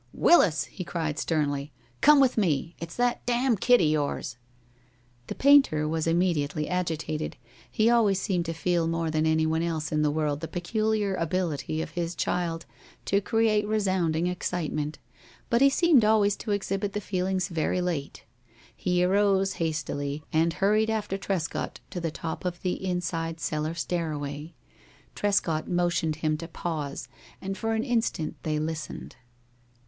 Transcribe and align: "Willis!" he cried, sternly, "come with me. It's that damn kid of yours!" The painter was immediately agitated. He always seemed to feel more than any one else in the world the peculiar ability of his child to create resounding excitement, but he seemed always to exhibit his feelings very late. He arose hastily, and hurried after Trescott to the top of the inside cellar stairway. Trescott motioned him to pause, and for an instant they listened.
"Willis!" 0.15 0.63
he 0.63 0.83
cried, 0.83 1.19
sternly, 1.19 1.71
"come 2.01 2.19
with 2.19 2.35
me. 2.35 2.75
It's 2.79 2.95
that 2.95 3.23
damn 3.27 3.55
kid 3.55 3.81
of 3.81 3.85
yours!" 3.87 4.35
The 5.27 5.35
painter 5.35 5.87
was 5.87 6.07
immediately 6.07 6.67
agitated. 6.67 7.37
He 7.69 7.87
always 7.87 8.19
seemed 8.19 8.45
to 8.47 8.53
feel 8.53 8.87
more 8.87 9.11
than 9.11 9.27
any 9.27 9.45
one 9.45 9.61
else 9.61 9.91
in 9.91 10.01
the 10.01 10.09
world 10.09 10.39
the 10.39 10.47
peculiar 10.47 11.13
ability 11.13 11.83
of 11.83 11.91
his 11.91 12.15
child 12.15 12.65
to 13.05 13.21
create 13.21 13.67
resounding 13.67 14.25
excitement, 14.25 14.97
but 15.51 15.61
he 15.61 15.69
seemed 15.69 16.03
always 16.03 16.35
to 16.37 16.49
exhibit 16.49 16.95
his 16.95 17.03
feelings 17.05 17.47
very 17.49 17.79
late. 17.79 18.23
He 18.75 19.03
arose 19.03 19.53
hastily, 19.61 20.23
and 20.33 20.53
hurried 20.53 20.89
after 20.89 21.15
Trescott 21.15 21.79
to 21.91 21.99
the 22.01 22.09
top 22.09 22.43
of 22.43 22.59
the 22.63 22.83
inside 22.83 23.39
cellar 23.39 23.75
stairway. 23.75 24.55
Trescott 25.13 25.67
motioned 25.67 26.15
him 26.15 26.37
to 26.37 26.47
pause, 26.47 27.07
and 27.39 27.55
for 27.55 27.73
an 27.73 27.83
instant 27.83 28.35
they 28.41 28.57
listened. 28.57 29.17